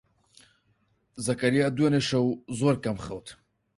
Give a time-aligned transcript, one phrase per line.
[1.25, 2.25] زەکەریا دوێنێ شەو
[2.59, 3.27] زۆر کەم خەوت.